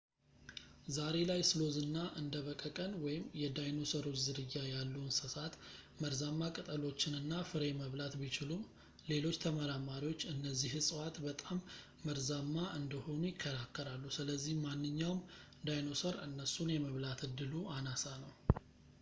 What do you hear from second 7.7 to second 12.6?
መብላት ቢችሉም፣ ሌሎች ተመራማሪዎች እነዚህ እፅዋት በጣም መርዛማ